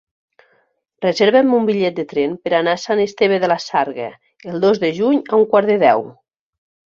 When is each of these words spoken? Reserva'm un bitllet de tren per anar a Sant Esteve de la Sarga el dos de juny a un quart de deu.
Reserva'm 1.05 1.51
un 1.57 1.67
bitllet 1.67 1.99
de 1.99 2.05
tren 2.13 2.33
per 2.45 2.53
anar 2.59 2.73
a 2.77 2.79
Sant 2.85 3.03
Esteve 3.03 3.37
de 3.45 3.51
la 3.53 3.59
Sarga 3.67 4.09
el 4.53 4.59
dos 4.65 4.83
de 4.87 4.91
juny 5.01 5.21
a 5.37 5.41
un 5.43 5.47
quart 5.53 5.71
de 5.75 5.77
deu. 5.87 6.05